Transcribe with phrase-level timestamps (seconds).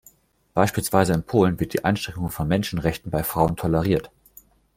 [0.55, 4.09] Beispielsweise in Polen wird die Einschränkung von Menschenrechten bei Frauen toleriert.